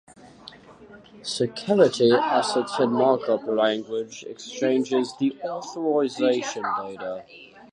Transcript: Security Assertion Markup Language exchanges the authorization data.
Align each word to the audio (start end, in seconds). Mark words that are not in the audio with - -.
Security 1.21 2.09
Assertion 2.11 2.91
Markup 2.91 3.43
Language 3.45 4.23
exchanges 4.27 5.13
the 5.19 5.39
authorization 5.43 6.63
data. 6.63 7.23